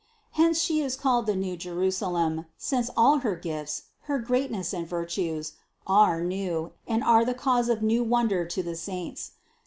[0.31, 5.53] Hence She is called the new Jerusalem, since all her gifts, her greatness and virtues
[5.85, 9.33] are new and are the cause of new wonder to the saints.